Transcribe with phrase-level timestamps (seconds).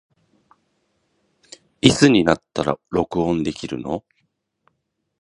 [1.81, 4.03] いつになったら録音できるの